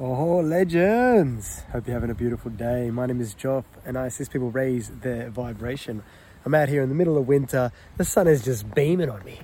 [0.00, 1.60] Oh, legends!
[1.70, 2.90] Hope you're having a beautiful day.
[2.90, 6.02] My name is Joff, and I assist people raise their vibration.
[6.44, 7.70] I'm out here in the middle of winter.
[7.96, 9.38] The sun is just beaming on me.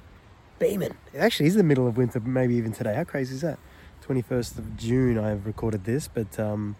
[0.58, 0.96] Beaming.
[1.14, 2.96] It actually is the middle of winter, maybe even today.
[2.96, 3.60] How crazy is that?
[4.08, 6.74] 21st of June, I've recorded this, but um,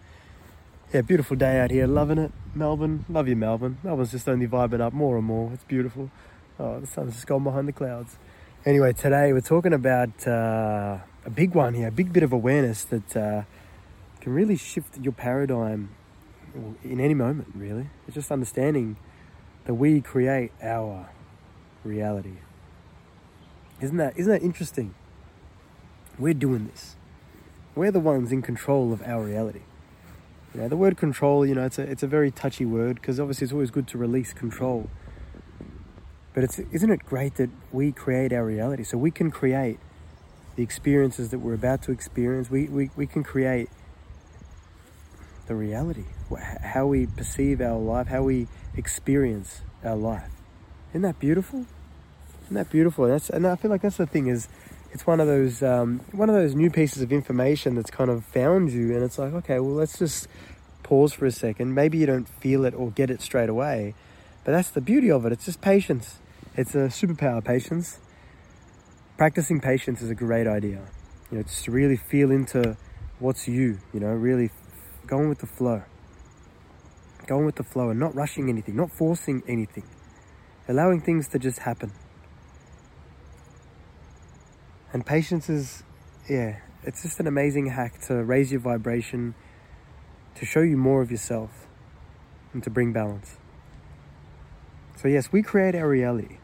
[0.93, 1.87] yeah, beautiful day out here.
[1.87, 2.33] Loving it.
[2.53, 3.05] Melbourne.
[3.07, 3.77] Love you, Melbourne.
[3.83, 5.49] Melbourne's just only vibing up more and more.
[5.53, 6.11] It's beautiful.
[6.59, 8.17] Oh, the sun's just gone behind the clouds.
[8.65, 12.83] Anyway, today we're talking about uh, a big one here, a big bit of awareness
[12.83, 13.43] that uh,
[14.21, 15.89] can really shift your paradigm
[16.83, 17.89] in any moment, really.
[18.07, 18.97] It's just understanding
[19.65, 21.09] that we create our
[21.83, 22.37] reality.
[23.81, 24.93] Isn't that isn't that interesting?
[26.19, 26.95] We're doing this.
[27.73, 29.61] We're the ones in control of our reality.
[30.53, 33.19] You know, the word control, you know, it's a it's a very touchy word because
[33.19, 34.89] obviously it's always good to release control.
[36.33, 38.83] But it's isn't it great that we create our reality?
[38.83, 39.79] So we can create
[40.55, 42.51] the experiences that we're about to experience.
[42.51, 43.69] We we, we can create
[45.51, 46.05] the reality,
[46.63, 50.31] how we perceive our life, how we experience our life.
[50.91, 51.65] Isn't that beautiful?
[52.45, 53.05] Isn't that beautiful?
[53.05, 54.47] That's and I feel like that's the thing is,
[54.93, 58.23] it's one of those um, one of those new pieces of information that's kind of
[58.23, 60.29] found you, and it's like okay, well let's just
[60.83, 61.75] pause for a second.
[61.75, 63.93] Maybe you don't feel it or get it straight away,
[64.45, 65.33] but that's the beauty of it.
[65.33, 66.19] It's just patience.
[66.55, 67.99] It's a superpower, patience.
[69.17, 70.81] Practicing patience is a great idea.
[71.29, 72.77] You know, just to really feel into
[73.19, 73.79] what's you.
[73.93, 74.49] You know, really
[75.07, 75.83] going with the flow.
[77.27, 79.83] Going with the flow and not rushing anything, not forcing anything.
[80.67, 81.91] Allowing things to just happen.
[84.93, 85.83] And patience is,
[86.29, 89.35] yeah, it's just an amazing hack to raise your vibration,
[90.35, 91.67] to show you more of yourself,
[92.53, 93.37] and to bring balance.
[94.97, 96.37] So, yes, we create our reality,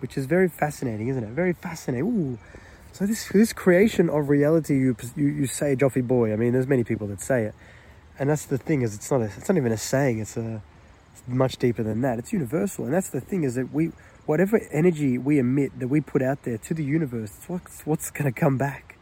[0.00, 1.30] which is very fascinating, isn't it?
[1.30, 2.06] Very fascinating.
[2.06, 2.38] Ooh.
[2.92, 6.66] So, this, this creation of reality, you, you, you say, Joffy boy, I mean, there's
[6.66, 7.54] many people that say it.
[8.18, 10.62] And that's the thing is, it's not, a, it's not even a saying, it's, a,
[11.12, 12.18] it's much deeper than that.
[12.18, 12.84] It's universal.
[12.84, 13.92] And that's the thing is that we,
[14.24, 18.10] whatever energy we emit, that we put out there to the universe, it's what's, what's
[18.10, 18.96] going to come back.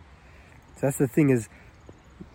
[0.77, 1.49] So, that's the thing is,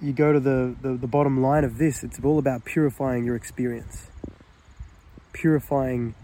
[0.02, 3.36] you go to the, the, the bottom line of this, it's all about purifying your
[3.36, 4.08] experience,
[5.34, 6.16] purifying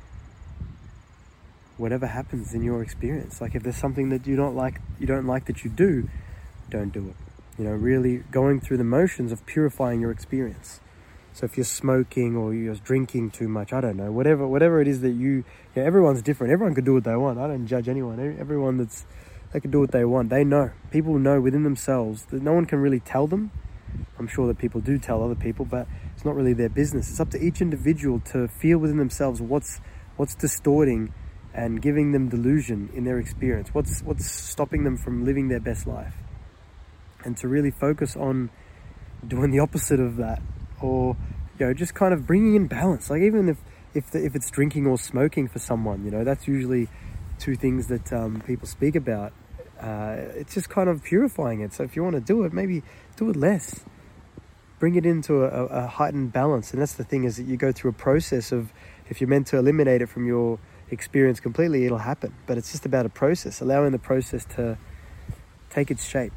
[1.78, 3.42] whatever happens in your experience.
[3.42, 6.10] Like if there's something that you don't like, you don't like that you do,
[6.70, 7.25] don't do it.
[7.58, 10.82] You know, really going through the motions of purifying your experience.
[11.34, 14.88] So if you're smoking or you're drinking too much, I don't know, whatever whatever it
[14.88, 15.44] is that you,
[15.76, 16.54] yeah, everyone's different.
[16.54, 17.40] Everyone can do what they want.
[17.40, 18.20] I don't judge anyone.
[18.40, 19.06] Everyone that's
[19.52, 20.30] they can do what they want.
[20.30, 20.72] They know.
[20.92, 23.52] People know within themselves that no one can really tell them.
[24.20, 27.10] I'm sure that people do tell other people, but it's not really their business.
[27.10, 29.80] It's up to each individual to feel within themselves what's
[30.18, 31.14] what's distorting
[31.54, 33.74] and giving them delusion in their experience.
[33.74, 36.16] What's what's stopping them from living their best life?
[37.26, 38.52] And to really focus on
[39.28, 40.42] doing the opposite of that,
[40.82, 41.18] or
[41.60, 43.10] you know, just kind of bringing in balance.
[43.10, 43.58] Like even if
[43.94, 46.88] if the, if it's drinking or smoking for someone, you know, that's usually
[47.40, 49.34] two things that um, people speak about.
[49.80, 51.74] Uh, it's just kind of purifying it.
[51.74, 52.84] So if you want to do it, maybe
[53.18, 53.84] do it less.
[54.80, 57.72] Bring it into a, a heightened balance, and that's the thing is that you go
[57.72, 58.72] through a process of
[59.10, 60.60] if you're meant to eliminate it from your
[60.92, 62.34] experience completely, it'll happen.
[62.46, 64.78] But it's just about a process, allowing the process to
[65.70, 66.34] take its shape.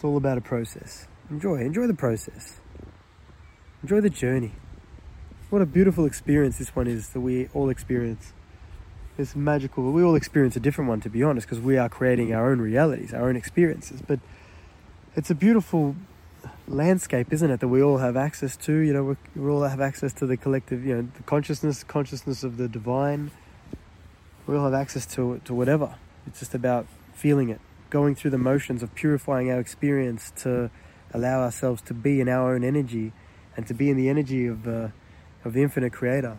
[0.00, 1.06] It's all about a process.
[1.28, 2.58] Enjoy, enjoy the process.
[3.82, 4.52] Enjoy the journey.
[5.50, 8.32] What a beautiful experience this one is that we all experience.
[9.18, 9.92] It's magical.
[9.92, 12.62] We all experience a different one, to be honest, because we are creating our own
[12.62, 14.00] realities, our own experiences.
[14.00, 14.20] But
[15.16, 15.96] it's a beautiful
[16.66, 18.78] landscape, isn't it, that we all have access to?
[18.78, 22.56] You know, we, all have access to the collective, you know, the consciousness, consciousness of
[22.56, 23.32] the divine.
[24.46, 25.96] We all have access to to whatever.
[26.26, 27.60] It's just about feeling it,
[27.90, 30.70] going through the motions of purifying our experience to
[31.12, 33.12] allow ourselves to be in our own energy
[33.56, 34.92] and to be in the energy of the
[35.44, 36.38] of the infinite creator.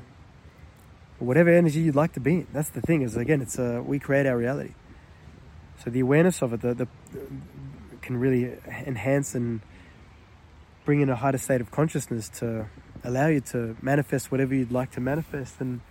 [1.19, 2.47] Whatever energy you'd like to be in.
[2.53, 3.01] That's the thing.
[3.01, 4.73] Is again, it's a, we create our reality.
[5.83, 6.87] So the awareness of it, the, the
[8.01, 9.61] can really enhance and
[10.85, 12.67] bring in a higher state of consciousness to
[13.03, 15.55] allow you to manifest whatever you'd like to manifest.
[15.59, 15.81] And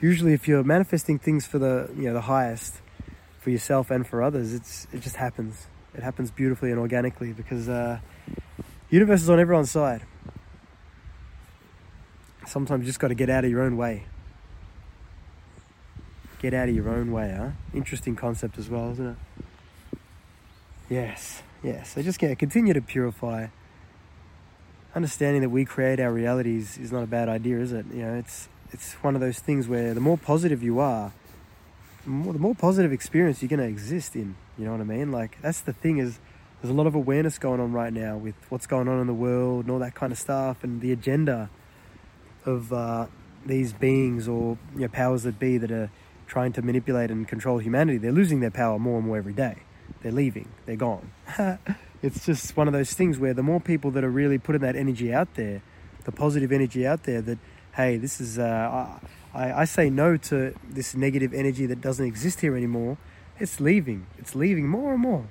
[0.00, 2.80] usually, if you're manifesting things for the you know the highest,
[3.40, 5.66] for yourself and for others, it's it just happens.
[5.94, 7.98] It happens beautifully and organically because uh,
[8.90, 10.02] universe is on everyone's side.
[12.46, 14.04] Sometimes you just got to get out of your own way.
[16.40, 17.50] Get out of your own way, huh?
[17.74, 19.98] Interesting concept as well, isn't it?
[20.88, 21.94] Yes, yes.
[21.94, 23.48] So just yeah, continue to purify
[24.94, 27.86] understanding that we create our realities is not a bad idea, is it?
[27.92, 31.12] You know, it's it's one of those things where the more positive you are,
[32.06, 34.36] more, the more positive experience you're going to exist in.
[34.58, 35.12] You know what I mean?
[35.12, 36.18] Like that's the thing is
[36.60, 39.14] there's a lot of awareness going on right now with what's going on in the
[39.14, 41.48] world and all that kind of stuff and the agenda
[42.44, 43.06] of uh,
[43.46, 45.90] these beings or you know, powers that be that are
[46.26, 47.98] trying to manipulate and control humanity.
[47.98, 49.56] They're losing their power more and more every day.
[50.02, 50.48] They're leaving.
[50.66, 51.10] They're gone.
[52.02, 54.76] it's just one of those things where the more people that are really putting that
[54.76, 55.62] energy out there,
[56.04, 57.38] the positive energy out there that
[57.74, 58.98] hey, this is uh,
[59.34, 62.98] I, I say no to this negative energy that doesn't exist here anymore.
[63.38, 64.06] It's leaving.
[64.18, 65.26] It's leaving more and more.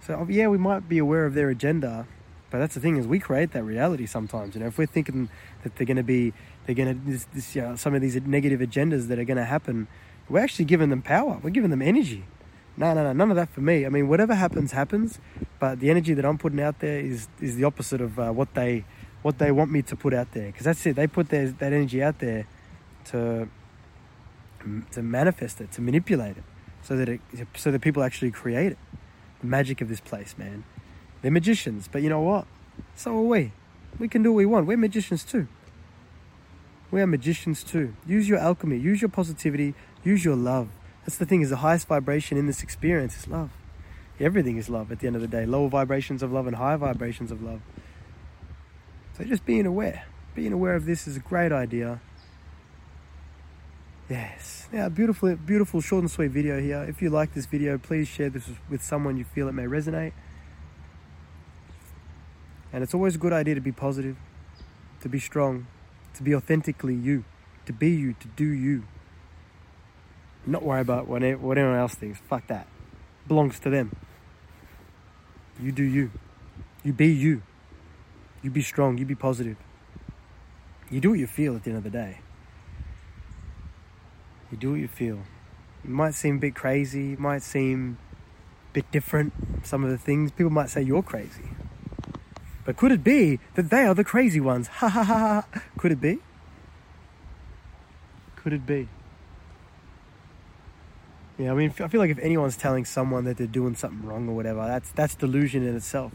[0.00, 2.06] So yeah, we might be aware of their agenda,
[2.50, 4.54] but that's the thing is we create that reality sometimes.
[4.54, 5.28] You know, if we're thinking
[5.62, 6.32] that they're going to be,
[6.66, 9.36] they're going to this, this you know, some of these negative agendas that are going
[9.36, 9.86] to happen,
[10.28, 11.38] we're actually giving them power.
[11.42, 12.24] We're giving them energy.
[12.76, 13.84] No, no, no, none of that for me.
[13.84, 15.18] I mean, whatever happens, happens.
[15.58, 18.54] But the energy that I'm putting out there is is the opposite of uh, what
[18.54, 18.84] they
[19.22, 20.46] what they want me to put out there.
[20.46, 20.96] Because that's it.
[20.96, 22.46] They put their, that energy out there
[23.06, 23.48] to
[24.92, 26.42] to manifest it, to manipulate it,
[26.82, 27.20] so that it
[27.56, 28.78] so that people actually create it.
[29.40, 30.64] The magic of this place, man.
[31.22, 32.46] They're magicians, but you know what?
[32.94, 33.52] So are we.
[33.98, 34.66] We can do what we want.
[34.66, 35.48] We're magicians too.
[36.90, 37.94] We are magicians too.
[38.06, 38.78] Use your alchemy.
[38.78, 39.74] Use your positivity.
[40.04, 40.68] Use your love.
[41.04, 41.42] That's the thing.
[41.42, 43.50] Is the highest vibration in this experience is love.
[44.20, 45.46] Everything is love at the end of the day.
[45.46, 47.60] Lower vibrations of love and higher vibrations of love.
[49.18, 50.04] So just being aware.
[50.36, 52.00] Being aware of this is a great idea.
[54.08, 54.68] Yes.
[54.72, 56.84] Now, beautiful, beautiful short and sweet video here.
[56.84, 60.12] If you like this video, please share this with someone you feel it may resonate.
[62.72, 64.16] And it's always a good idea to be positive,
[65.00, 65.66] to be strong,
[66.14, 67.24] to be authentically you,
[67.66, 68.84] to be you, to do you.
[70.46, 72.20] Not worry about what anyone else thinks.
[72.20, 72.66] Fuck that.
[73.26, 73.96] Belongs to them.
[75.60, 76.12] You do you.
[76.84, 77.42] You be you.
[78.42, 78.98] You be strong.
[78.98, 79.56] You be positive.
[80.90, 82.20] You do what you feel at the end of the day.
[84.50, 85.20] You do what you feel.
[85.84, 87.98] It might seem a bit crazy, it might seem
[88.70, 89.32] a bit different,
[89.62, 90.30] some of the things.
[90.30, 91.50] People might say you're crazy.
[92.64, 94.68] But could it be that they are the crazy ones?
[94.78, 95.60] Ha ha ha ha.
[95.76, 96.18] Could it be?
[98.36, 98.88] Could it be?
[101.38, 104.28] Yeah, I mean, I feel like if anyone's telling someone that they're doing something wrong
[104.28, 106.12] or whatever, that's that's delusion in itself.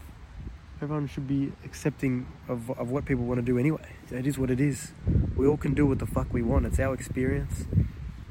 [0.82, 3.86] Everyone should be accepting of, of what people want to do anyway.
[4.10, 4.92] It is what it is.
[5.36, 6.66] We all can do what the fuck we want.
[6.66, 7.64] It's our experience.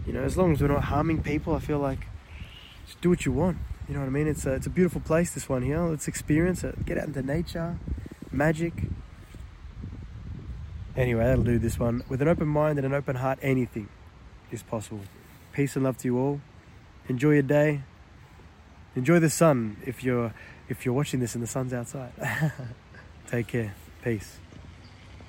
[0.05, 2.07] You know, as long as we're not harming people, I feel like
[2.85, 3.57] just do what you want.
[3.87, 4.27] You know what I mean?
[4.27, 5.79] It's a, it's a beautiful place, this one here.
[5.79, 6.85] Let's experience it.
[6.85, 7.79] Get out into nature,
[8.31, 8.73] magic.
[10.95, 12.03] Anyway, that'll do this one.
[12.07, 13.89] With an open mind and an open heart, anything
[14.51, 15.01] is possible.
[15.53, 16.41] Peace and love to you all.
[17.07, 17.83] Enjoy your day.
[18.95, 20.33] Enjoy the sun if you're
[20.69, 22.11] if you're watching this and the sun's outside.
[23.27, 23.73] Take care.
[24.03, 24.37] Peace.